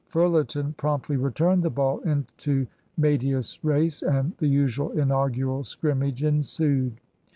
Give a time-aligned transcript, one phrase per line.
[0.09, 2.65] Fullerton promptly returned the ball into
[2.97, 6.99] medias res, and the usual inaugural scrimmage ensued.